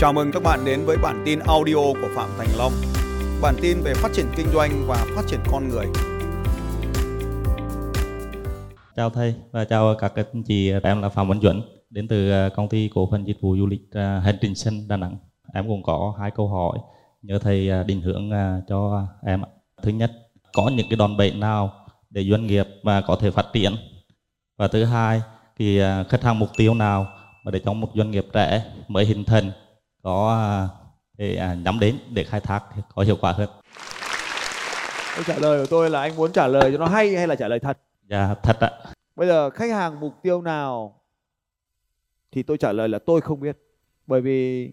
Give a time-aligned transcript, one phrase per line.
[0.00, 2.72] Chào mừng các bạn đến với bản tin audio của Phạm Thành Long.
[3.42, 5.86] Bản tin về phát triển kinh doanh và phát triển con người.
[8.96, 10.72] Chào thầy và chào các anh chị.
[10.82, 13.66] Em là Phạm Văn Duẩn đến từ à, công ty cổ phần dịch vụ du
[13.66, 15.16] lịch Hành Trình Xanh Đà Nẵng.
[15.54, 16.78] Em cũng có hai câu hỏi
[17.22, 19.42] nhờ thầy à, định hướng à, cho em.
[19.82, 20.12] Thứ nhất,
[20.52, 21.72] có những cái đòn bẩy nào
[22.10, 23.72] để doanh nghiệp mà có thể phát triển?
[24.58, 25.22] Và thứ hai,
[25.58, 27.06] thì khách hàng mục tiêu nào
[27.44, 29.50] mà để cho một doanh nghiệp trẻ mới hình thành
[30.02, 30.68] có à,
[31.16, 33.48] để à, nhắm đến để khai thác có hiệu quả hơn.
[35.14, 37.34] Câu trả lời của tôi là anh muốn trả lời cho nó hay hay là
[37.34, 37.78] trả lời thật?
[38.08, 38.70] Dạ thật ạ.
[39.16, 41.00] Bây giờ khách hàng mục tiêu nào
[42.32, 43.58] thì tôi trả lời là tôi không biết.
[44.06, 44.70] Bởi vì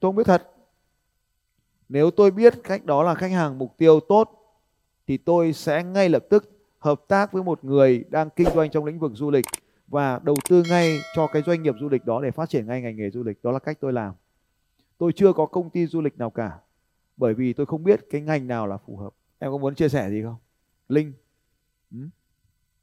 [0.00, 0.48] tôi không biết thật.
[1.88, 4.30] Nếu tôi biết khách đó là khách hàng mục tiêu tốt
[5.06, 8.84] thì tôi sẽ ngay lập tức hợp tác với một người đang kinh doanh trong
[8.84, 9.44] lĩnh vực du lịch
[9.86, 12.80] và đầu tư ngay cho cái doanh nghiệp du lịch đó để phát triển ngay
[12.80, 13.42] ngành nghề du lịch.
[13.42, 14.12] Đó là cách tôi làm.
[14.98, 16.58] Tôi chưa có công ty du lịch nào cả
[17.16, 19.10] bởi vì tôi không biết cái ngành nào là phù hợp.
[19.38, 20.36] Em có muốn chia sẻ gì không?
[20.88, 21.12] Linh.
[21.90, 21.98] Ừ?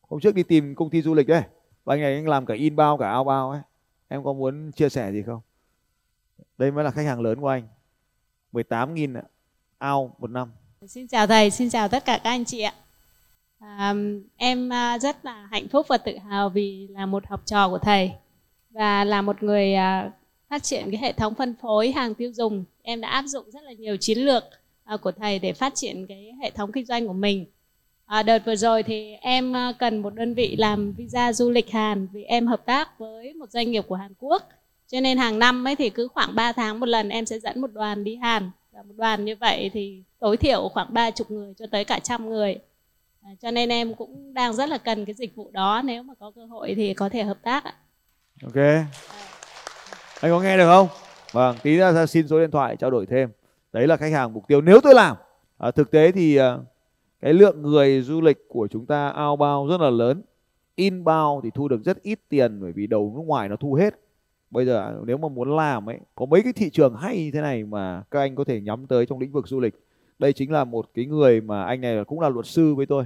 [0.00, 1.42] Hôm trước đi tìm công ty du lịch đấy.
[1.84, 3.62] Và anh này anh làm cả inbound cả outbound ấy.
[4.08, 5.40] Em có muốn chia sẻ gì không?
[6.58, 7.68] Đây mới là khách hàng lớn của anh.
[8.52, 9.22] 18.000
[9.92, 10.50] out một năm.
[10.86, 12.74] Xin chào thầy, xin chào tất cả các anh chị ạ.
[13.58, 13.94] À,
[14.36, 17.78] em à, rất là hạnh phúc và tự hào vì là một học trò của
[17.78, 18.12] thầy
[18.70, 20.10] và là một người à,
[20.50, 23.62] phát triển cái hệ thống phân phối hàng tiêu dùng em đã áp dụng rất
[23.62, 24.44] là nhiều chiến lược
[24.94, 27.46] uh, của thầy để phát triển cái hệ thống kinh doanh của mình.
[28.06, 31.70] À, đợt vừa rồi thì em uh, cần một đơn vị làm visa du lịch
[31.70, 34.48] Hàn vì em hợp tác với một doanh nghiệp của Hàn Quốc.
[34.88, 37.60] Cho nên hàng năm ấy thì cứ khoảng 3 tháng một lần em sẽ dẫn
[37.60, 38.50] một đoàn đi Hàn.
[38.72, 41.98] Và một đoàn như vậy thì tối thiểu khoảng ba chục người cho tới cả
[41.98, 42.58] trăm người.
[43.22, 45.82] À, cho nên em cũng đang rất là cần cái dịch vụ đó.
[45.84, 47.74] Nếu mà có cơ hội thì có thể hợp tác ạ.
[48.42, 48.56] Ok.
[48.56, 49.25] À
[50.20, 50.88] anh có nghe được không?
[51.32, 53.30] Vâng tí ra xin số điện thoại trao đổi thêm.
[53.72, 55.16] Đấy là khách hàng mục tiêu nếu tôi làm.
[55.58, 56.58] À, thực tế thì à,
[57.20, 60.22] cái lượng người du lịch của chúng ta outbound rất là lớn.
[60.74, 64.00] Inbound thì thu được rất ít tiền bởi vì đầu nước ngoài nó thu hết.
[64.50, 67.40] Bây giờ nếu mà muốn làm ấy có mấy cái thị trường hay như thế
[67.40, 69.74] này mà các anh có thể nhắm tới trong lĩnh vực du lịch.
[70.18, 73.04] Đây chính là một cái người mà anh này cũng là luật sư với tôi.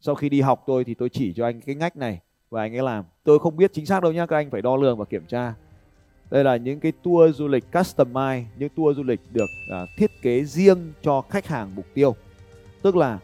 [0.00, 2.20] Sau khi đi học tôi thì tôi chỉ cho anh cái ngách này
[2.50, 3.04] và anh ấy làm.
[3.24, 5.54] Tôi không biết chính xác đâu nhá các anh phải đo lường và kiểm tra
[6.30, 9.50] đây là những cái tour du lịch customize, những tour du lịch được
[9.82, 12.16] uh, thiết kế riêng cho khách hàng mục tiêu.
[12.82, 13.18] Tức là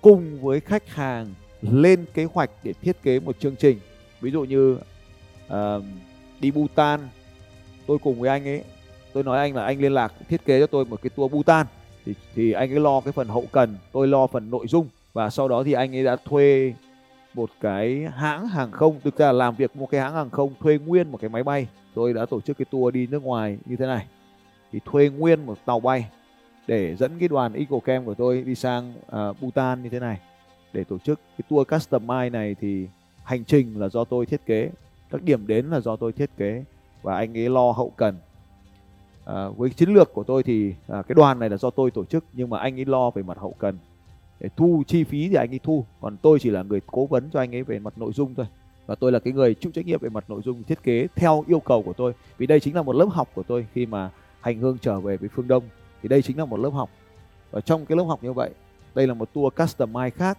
[0.00, 3.78] cùng với khách hàng lên kế hoạch để thiết kế một chương trình.
[4.20, 4.78] Ví dụ như
[5.46, 5.84] uh,
[6.40, 7.00] đi Bhutan,
[7.86, 8.64] tôi cùng với anh ấy,
[9.12, 11.66] tôi nói anh là anh liên lạc thiết kế cho tôi một cái tour Bhutan
[12.04, 15.30] thì thì anh ấy lo cái phần hậu cần, tôi lo phần nội dung và
[15.30, 16.74] sau đó thì anh ấy đã thuê
[17.34, 20.54] một cái hãng hàng không, thực ra là làm việc một cái hãng hàng không
[20.60, 21.66] thuê nguyên một cái máy bay
[21.98, 24.06] tôi đã tổ chức cái tour đi nước ngoài như thế này.
[24.72, 26.08] Thì thuê nguyên một tàu bay
[26.66, 30.20] để dẫn cái đoàn EcoCam của tôi đi sang uh, Bhutan như thế này.
[30.72, 32.86] Để tổ chức cái tour customize này thì
[33.24, 34.70] hành trình là do tôi thiết kế
[35.10, 36.64] các điểm đến là do tôi thiết kế
[37.02, 38.16] và anh ấy lo hậu cần.
[39.24, 42.04] À, với chiến lược của tôi thì à, cái đoàn này là do tôi tổ
[42.04, 43.78] chức nhưng mà anh ấy lo về mặt hậu cần.
[44.40, 47.30] Để thu chi phí thì anh ấy thu còn tôi chỉ là người cố vấn
[47.32, 48.46] cho anh ấy về mặt nội dung thôi
[48.88, 51.44] và tôi là cái người chịu trách nhiệm về mặt nội dung thiết kế theo
[51.46, 52.12] yêu cầu của tôi.
[52.38, 54.10] Vì đây chính là một lớp học của tôi khi mà
[54.40, 55.64] hành hương trở về với phương đông.
[56.02, 56.90] Thì đây chính là một lớp học.
[57.50, 58.50] Và trong cái lớp học như vậy,
[58.94, 60.38] đây là một tour customize khác.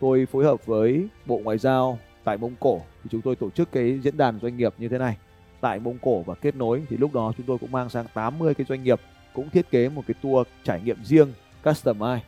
[0.00, 2.80] Tôi phối hợp với bộ ngoại giao tại mông cổ.
[3.02, 5.16] Thì chúng tôi tổ chức cái diễn đàn doanh nghiệp như thế này.
[5.60, 8.54] Tại mông cổ và kết nối, thì lúc đó chúng tôi cũng mang sang 80
[8.54, 9.00] cái doanh nghiệp
[9.34, 11.32] cũng thiết kế một cái tour trải nghiệm riêng,
[11.64, 12.18] customize.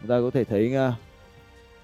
[0.00, 0.94] Chúng ta có thể thấy à,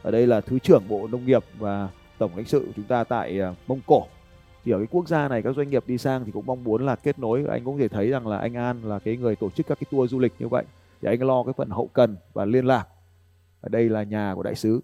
[0.03, 1.89] ở đây là thứ trưởng bộ nông nghiệp và
[2.23, 4.07] tổng lãnh sự của chúng ta tại ờ, Mông Cổ.
[4.65, 6.87] Thì ở cái quốc gia này các doanh nghiệp đi sang thì cũng mong muốn
[6.87, 7.45] là kết nối.
[7.45, 9.87] Anh cũng thể thấy rằng là anh An là cái người tổ chức các cái
[9.91, 10.65] tour du lịch như vậy.
[11.01, 12.87] Thì anh lo cái phần hậu cần và liên lạc.
[13.61, 14.81] Ở đây là nhà của đại sứ.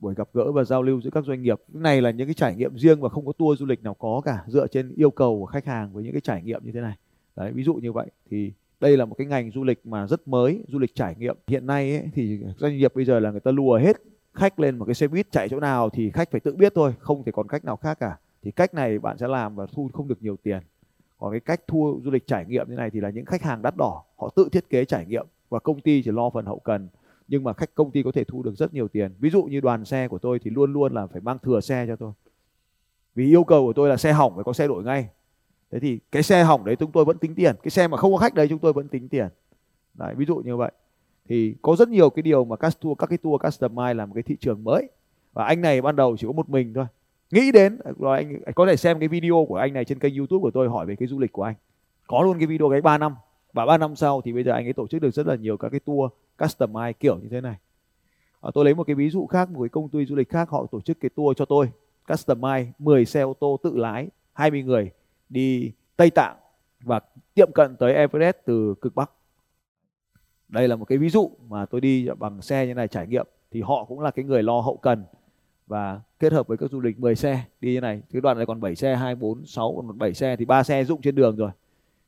[0.00, 1.60] Buổi gặp gỡ và giao lưu giữa các doanh nghiệp.
[1.72, 3.94] Cái này là những cái trải nghiệm riêng và không có tour du lịch nào
[3.94, 6.72] có cả dựa trên yêu cầu của khách hàng với những cái trải nghiệm như
[6.72, 6.94] thế này.
[7.36, 10.28] Đấy ví dụ như vậy thì đây là một cái ngành du lịch mà rất
[10.28, 11.36] mới du lịch trải nghiệm.
[11.46, 13.96] Hiện nay ấy, thì doanh nghiệp bây giờ là người ta lùa hết
[14.36, 16.94] khách lên một cái xe buýt chạy chỗ nào thì khách phải tự biết thôi,
[16.98, 18.18] không thể còn cách nào khác cả.
[18.42, 20.58] Thì cách này bạn sẽ làm và thu không được nhiều tiền.
[21.18, 23.62] Còn cái cách thu du lịch trải nghiệm như này thì là những khách hàng
[23.62, 26.58] đắt đỏ, họ tự thiết kế trải nghiệm và công ty chỉ lo phần hậu
[26.58, 26.88] cần.
[27.28, 29.14] Nhưng mà khách công ty có thể thu được rất nhiều tiền.
[29.18, 31.86] Ví dụ như đoàn xe của tôi thì luôn luôn là phải mang thừa xe
[31.86, 32.12] cho tôi.
[33.14, 35.08] Vì yêu cầu của tôi là xe hỏng phải có xe đổi ngay.
[35.70, 37.56] Thế thì cái xe hỏng đấy chúng tôi vẫn tính tiền.
[37.62, 39.28] Cái xe mà không có khách đấy chúng tôi vẫn tính tiền.
[39.94, 40.72] Đấy, ví dụ như vậy
[41.28, 44.12] thì có rất nhiều cái điều mà các tour các cái tour customize là một
[44.14, 44.88] cái thị trường mới.
[45.32, 46.86] Và anh này ban đầu chỉ có một mình thôi.
[47.30, 50.16] Nghĩ đến rồi anh, anh có thể xem cái video của anh này trên kênh
[50.16, 51.54] youtube của tôi hỏi về cái du lịch của anh.
[52.06, 53.14] Có luôn cái video cái 3 năm.
[53.52, 55.56] Và 3 năm sau thì bây giờ anh ấy tổ chức được rất là nhiều
[55.56, 57.56] các cái tour customize kiểu như thế này.
[58.40, 60.50] À, tôi lấy một cái ví dụ khác một cái công ty du lịch khác
[60.50, 61.70] họ tổ chức cái tour cho tôi.
[62.06, 64.90] Customize 10 xe ô tô tự lái 20 người
[65.28, 66.36] đi Tây Tạng
[66.80, 67.00] và
[67.34, 69.10] tiệm cận tới Everest từ cực Bắc
[70.48, 73.26] đây là một cái ví dụ mà tôi đi bằng xe như này trải nghiệm,
[73.50, 75.04] thì họ cũng là cái người lo hậu cần.
[75.66, 78.46] Và kết hợp với các du lịch 10 xe, đi như này, cái đoạn này
[78.46, 81.36] còn 7 xe 2 4 6 còn 7 xe, thì ba xe dụng trên đường
[81.36, 81.50] rồi.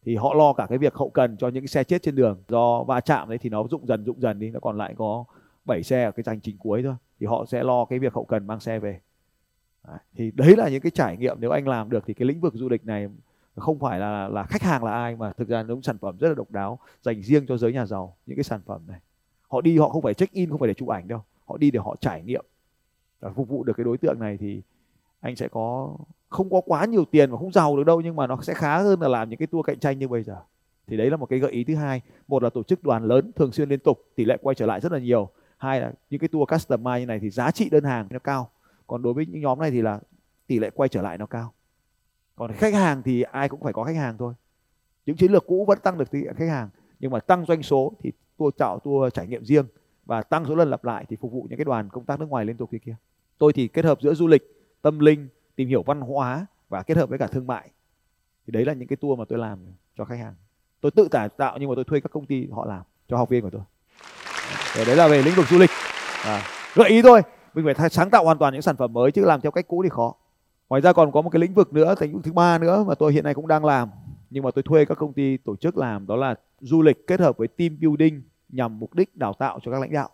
[0.05, 2.43] Thì họ lo cả cái việc hậu cần cho những cái xe chết trên đường.
[2.49, 5.25] Do va chạm đấy thì nó dụng dần dụng dần đi, nó còn lại có
[5.65, 6.95] 7 xe ở cái hành trình cuối thôi.
[7.21, 9.01] Thì họ sẽ lo cái việc hậu cần mang xe về.
[9.89, 9.99] Đấy.
[10.17, 12.55] thì đấy là những cái trải nghiệm nếu anh làm được thì cái lĩnh vực
[12.55, 13.09] du lịch này
[13.61, 16.29] không phải là là khách hàng là ai mà thực ra những sản phẩm rất
[16.29, 19.01] là độc đáo dành riêng cho giới nhà giàu, những cái sản phẩm này.
[19.49, 21.21] Họ đi, họ không phải check in, không phải để chụp ảnh đâu.
[21.45, 22.45] Họ đi để họ trải nghiệm
[23.21, 24.63] và phục vụ được cái đối tượng này thì
[25.21, 25.97] anh sẽ có,
[26.29, 28.79] không có quá nhiều tiền và không giàu được đâu nhưng mà nó sẽ khá
[28.79, 30.37] hơn là làm những cái tour cạnh tranh như bây giờ.
[30.87, 32.01] Thì đấy là một cái gợi ý thứ hai.
[32.29, 34.81] Một là tổ chức đoàn lớn thường xuyên liên tục, tỷ lệ quay trở lại
[34.81, 35.29] rất là nhiều.
[35.57, 38.51] Hai là những cái tour customize như này thì giá trị đơn hàng nó cao.
[38.87, 40.01] Còn đối với những nhóm này thì là
[40.47, 41.53] tỷ lệ quay trở lại nó cao
[42.39, 44.35] còn khách hàng thì ai cũng phải có khách hàng thôi.
[45.07, 46.69] Những chiến lược cũ vẫn tăng được tỷ khách hàng.
[47.01, 49.67] Nhưng mà tăng doanh số thì tour tạo tour trải nghiệm riêng
[50.07, 52.29] và tăng số lần lặp lại thì phục vụ những cái đoàn công tác nước
[52.29, 52.97] ngoài liên tục kia kia.
[53.39, 54.43] Tôi thì kết hợp giữa du lịch
[54.83, 57.71] tâm linh tìm hiểu văn hóa và kết hợp với cả thương mại.
[58.47, 59.59] Thì đấy là những cái tour mà tôi làm
[59.97, 60.35] cho khách hàng.
[60.81, 63.29] Tôi tự tả tạo nhưng mà tôi thuê các công ty họ làm cho học
[63.29, 63.63] viên của tôi.
[64.77, 65.71] Để đấy là về lĩnh vực du lịch.
[66.25, 66.43] À,
[66.75, 67.23] gợi ý thôi.
[67.55, 69.83] Mình phải sáng tạo hoàn toàn những sản phẩm mới chứ làm theo cách cũ
[69.83, 70.15] thì khó
[70.69, 72.95] ngoài ra còn có một cái lĩnh vực nữa lĩnh vực thứ ba nữa mà
[72.95, 73.89] tôi hiện nay cũng đang làm
[74.31, 77.21] nhưng mà tôi thuê các công ty tổ chức làm đó là du lịch kết
[77.21, 80.11] hợp với team building nhằm mục đích đào tạo cho các lãnh đạo.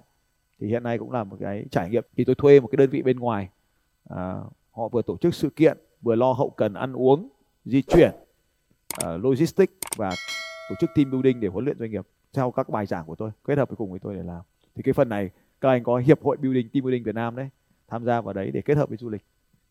[0.60, 2.04] Thì hiện nay cũng là một cái trải nghiệm.
[2.16, 3.48] Thì tôi thuê một cái đơn vị bên ngoài
[4.08, 4.34] à,
[4.70, 7.28] họ vừa tổ chức sự kiện vừa lo hậu cần ăn uống
[7.64, 8.10] di chuyển
[9.04, 10.10] uh, logistics và
[10.68, 13.30] tổ chức team building để huấn luyện doanh nghiệp theo các bài giảng của tôi
[13.44, 14.42] kết hợp với cùng với tôi để làm.
[14.74, 15.30] Thì cái phần này
[15.60, 17.48] các anh có hiệp hội building team building Việt Nam đấy
[17.88, 19.24] tham gia vào đấy để kết hợp với du lịch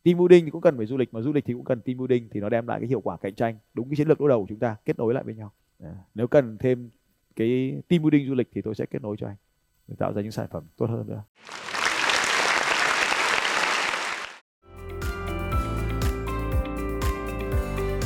[0.03, 1.97] team building thì cũng cần phải du lịch mà du lịch thì cũng cần team
[1.97, 4.29] building thì nó đem lại cái hiệu quả cạnh tranh đúng cái chiến lược đối
[4.29, 5.51] đầu của chúng ta kết nối lại với nhau
[5.83, 6.89] à, nếu cần thêm
[7.35, 9.35] cái team building du lịch thì tôi sẽ kết nối cho anh
[9.87, 11.23] để tạo ra những sản phẩm tốt hơn nữa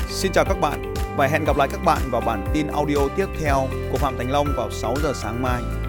[0.09, 3.25] Xin chào các bạn và hẹn gặp lại các bạn vào bản tin audio tiếp
[3.39, 5.86] theo của Phạm Thành Long vào 6 giờ sáng mai.